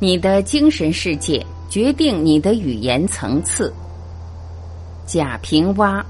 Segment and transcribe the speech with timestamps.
[0.00, 3.72] 你的精神世界决定你的语言层次。
[5.06, 6.04] 贾平凹。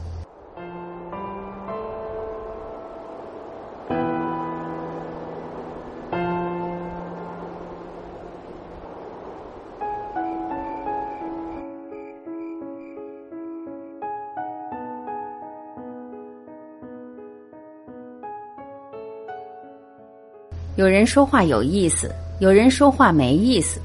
[20.77, 22.11] 有人说话有意思，
[22.45, 23.81] 有人说话没意思，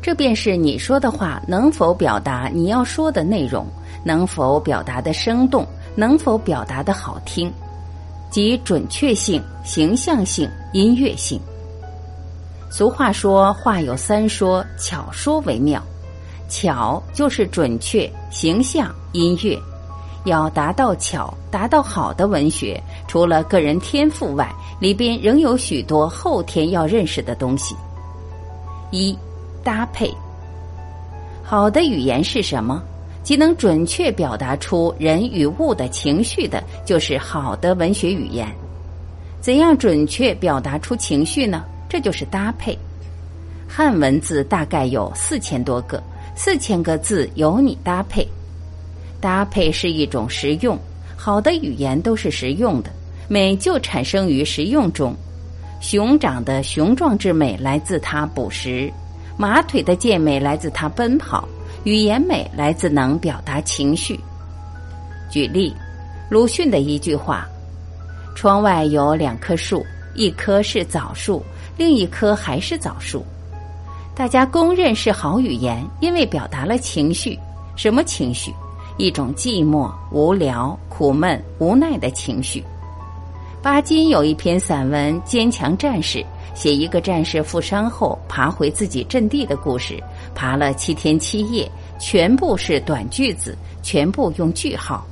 [0.00, 3.66] 这便是你说的话能否表达你要说的内容，
[4.04, 5.66] 能否表达的生动，
[5.96, 7.52] 能否表达的好听，
[8.30, 11.40] 即准确性、形象性、音乐性。
[12.70, 15.82] 俗话说话有三说，巧说为妙。
[16.48, 19.58] 巧就是准确、形象、音乐。
[20.24, 27.74] 要达到巧、达到好的文学，除了个人天赋外，里边仍有许多后天要认识的东西。
[28.94, 29.18] 一、
[29.64, 30.08] 搭配。
[31.42, 32.80] 好的语言是什么？
[33.24, 38.46] 即能准确表达出人与物的情绪的，就是好的文学语言。
[39.40, 41.64] 怎样准确表达出情绪呢？
[41.88, 42.78] 这就是搭配。
[43.68, 46.00] 汉文字大概有四千多个，
[46.36, 48.26] 四千个字由你搭配。
[49.20, 50.78] 搭配是一种实用，
[51.16, 52.90] 好的语言都是实用的，
[53.26, 55.12] 美就产生于实用中。
[55.84, 58.90] 熊掌的雄壮之美来自它捕食，
[59.36, 61.46] 马腿的健美来自它奔跑，
[61.84, 64.18] 语言美来自能表达情绪。
[65.30, 65.76] 举例，
[66.30, 67.46] 鲁迅的一句话
[68.34, 69.84] ：“窗外有两棵树，
[70.14, 71.44] 一棵是枣树，
[71.76, 73.22] 另一棵还是枣树。”
[74.16, 77.38] 大家公认是好语言，因为表达了情绪。
[77.76, 78.50] 什么情绪？
[78.96, 82.64] 一种寂寞、无聊、苦闷、无奈的情绪。
[83.64, 86.18] 巴金有一篇散文《坚强战士》，
[86.54, 89.98] 写一个战士负伤后爬回自己阵地的故事。
[90.34, 91.66] 爬了七天七夜，
[91.98, 95.02] 全部是短句子，全部用句号。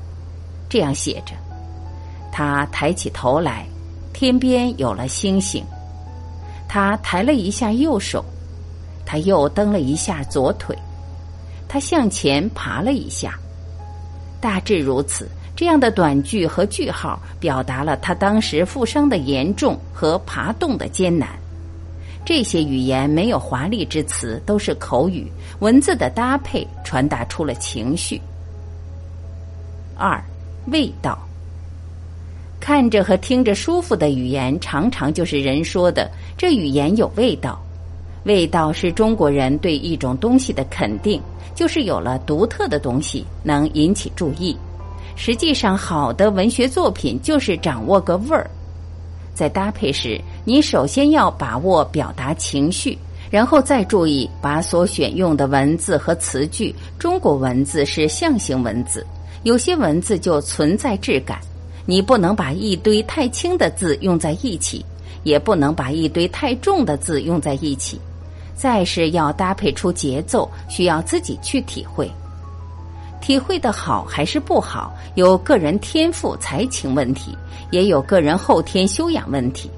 [0.69, 1.33] 这样写着：
[2.31, 3.65] 他抬起头来，
[4.13, 5.65] 天边有了星星。
[6.69, 8.23] 他抬了一下右手，
[9.07, 10.77] 他又蹬了一下左腿，
[11.67, 13.33] 他向前爬了一下。
[14.43, 15.27] 大致如此，
[15.63, 21.29] 这样的短句和句号表达了他当时负伤的严重和爬动的艰难。
[22.25, 25.31] 这些语言没有华丽之词，都是口语
[25.61, 28.21] 文字的搭配，传达出了情绪。
[29.97, 30.21] 二，
[30.67, 31.17] 味道。
[32.59, 37.63] 看着和听着舒服的语言，常常就是人说的这语言有味道。
[38.25, 41.23] 味道是中国人对一种东西的肯定。
[41.55, 44.57] 就是有了独特的东西，能引起注意。
[45.15, 48.51] 实际上，好的文学作品就是掌握个味儿。
[49.35, 52.99] 在搭配时，你首先要把握表达情绪，
[53.31, 56.75] 然后再注意把所选用的文字和词句。
[56.99, 59.07] 中国文字是象形文字，
[59.43, 61.39] 有些文字就存在质感。
[61.87, 64.85] 你不能把一堆太轻的字用在一起，
[65.25, 67.99] 也不能把一堆太重的字用在一起。
[68.55, 72.09] 再是要搭配出节奏，需要自己去体会。
[73.23, 77.35] 体会的好还是不好，有个人天赋才情问题，
[77.71, 79.71] 也有个人后天修养问题。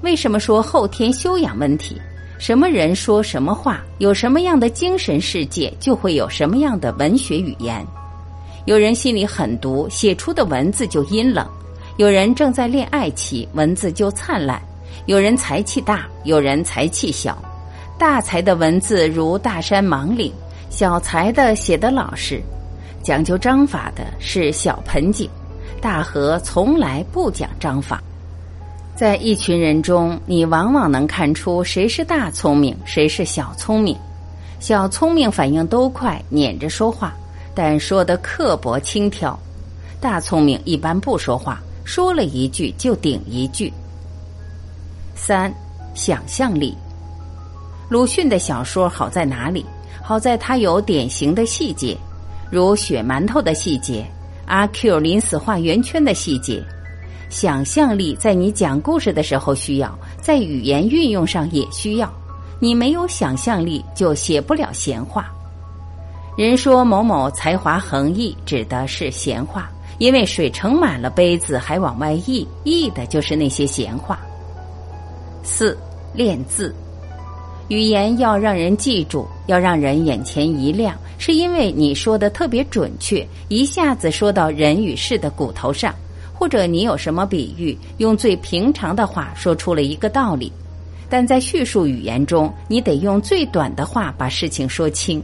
[0.00, 2.00] 为什么说后天修养问题？
[2.38, 7.86] 什么人说什么话，有什么样的精神世界，就会有什么样的文学语言。
[8.64, 11.46] 有人心里狠毒，写出的文字就阴冷；
[11.98, 14.58] 有人正在恋爱期，文字就灿烂；
[15.06, 17.36] 有人才气大，有人才气小。
[17.98, 20.32] 大才的文字如大山莽岭，
[20.68, 22.42] 小才的写得老实，
[23.06, 25.30] 讲究章法的是小盆景，
[25.80, 28.02] 大河从来不讲章法。
[28.96, 33.96] 在一群人中，你往往能看出谁是大聪明，谁是小聪明。
[34.58, 37.14] 小聪明反应都快，撵着说话，
[37.54, 39.38] 但说的刻薄轻佻；
[40.00, 43.72] 大聪明一般不说话，说了一句就顶一句。
[45.14, 45.54] 三，
[45.94, 46.76] 想象力。
[47.88, 49.64] 鲁迅的小说好在哪里？
[50.02, 51.96] 好在他有典型的细节，
[52.50, 54.06] 如血馒头的细节，
[54.46, 56.62] 阿 Q 临死画圆圈的细节。
[57.28, 62.12] 想象力在你讲故事的时候需要，在语言运用上也需要。
[62.60, 65.30] 你没有想象力，就写不了闲话。
[66.38, 74.20] 人说某某才华横溢，指的是闲话，因为水盛满了杯子还往外溢，溢的就是那些闲话。
[75.42, 75.76] 四
[76.14, 76.74] 练字。
[77.68, 85.92] 语言要让人记住，要让人眼前一亮，是因为你说的特别准确，一下子说到人与事的骨头上，
[86.32, 90.52] 或者你有什么比喻，用最平常的话说出了一个道理。
[91.08, 95.22] 但在叙述语言中，你得用最短的话把事情说清。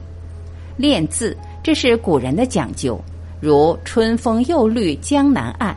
[0.77, 3.01] 练字，这是古人的讲究，
[3.41, 5.77] 如“春风又绿江南岸”，“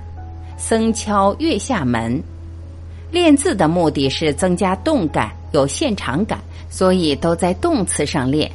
[0.58, 2.20] 僧敲月下门”。
[3.12, 6.40] 练字的目的是增加动感、有现场感，
[6.70, 8.52] 所以都在动词上练。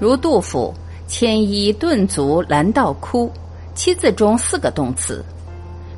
[0.00, 0.72] 如杜甫
[1.08, 3.30] “牵衣顿足拦道哭”，
[3.74, 5.24] 七字中四个动词。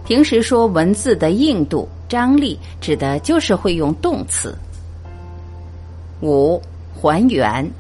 [0.05, 4.57] 平时说文字的硬度、张力，指的就是会用动词。
[6.23, 6.61] 五
[6.95, 7.71] 还原，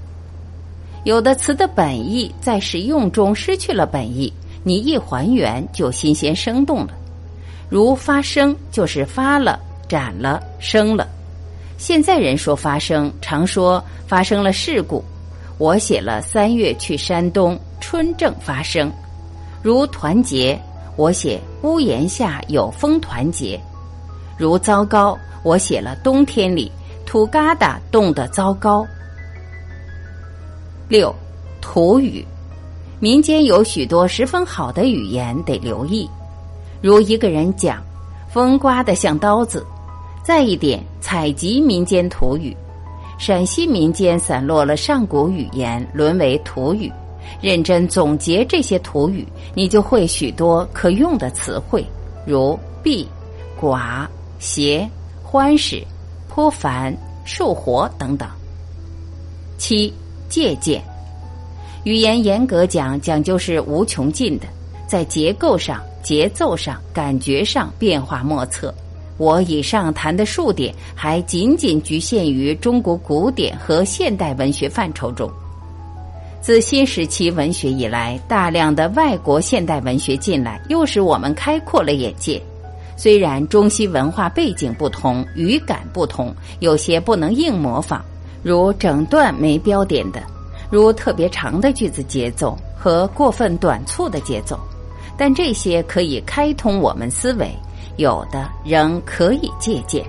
[1.04, 4.32] 有的词的本意在使用中失去了本意，
[4.62, 6.94] 你一还原就新鲜生动了。
[7.68, 9.58] 如发生就是发了、
[9.88, 11.08] 展了、生了。
[11.80, 15.02] 现在人说发生，常说发生了事故。
[15.56, 18.92] 我写了三月去山东，春正发生。
[19.62, 20.60] 如团结，
[20.96, 23.58] 我写屋檐下有风团结。
[24.36, 26.70] 如糟糕，我写了冬天里。
[27.06, 28.86] 土疙瘩冻得糟糕。
[30.86, 31.12] 六，
[31.62, 32.22] 土语，
[32.98, 36.08] 民间有许多十分好的语言得留意，
[36.82, 37.82] 如一个人讲，
[38.30, 39.64] 风刮得像刀子。
[40.22, 42.56] 再一点，采集民间土语，
[43.18, 46.90] 陕西民间散落了上古语言，沦为土语。
[47.40, 51.84] 认真总结这些土语，你就会许多可用的词汇，
[52.26, 53.06] 如避、
[53.60, 54.06] 寡、
[54.38, 54.88] 邪、
[55.22, 55.84] 欢使。
[56.32, 58.28] 颇繁、受活等等。
[59.58, 59.92] 七
[60.28, 60.80] 借鉴，
[61.82, 64.46] 语言严格讲讲究是无穷尽的，
[64.86, 68.72] 在结构上、节奏上、感觉上变化莫测。
[69.20, 75.30] 我以上谈的数点，还仅仅局限于中国古典和现代文学范畴中。
[76.40, 82.40] 自新时期文学以来，大量的外国现代文学进来，又使我们开阔了眼界。
[82.96, 88.02] 虽然中西文化背景不同，语感不同，有些不能硬模仿，
[88.42, 90.22] 如整段没标点的，
[90.70, 94.58] 如特别长的句子节奏和过分短促的节奏，
[95.18, 97.54] 但这些可以开通我们思维，
[98.00, 100.02] 有的仍可以借鉴。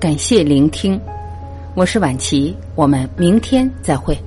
[0.00, 1.00] 感谢聆听，
[1.76, 4.18] 我是晚琪，我们明天再会。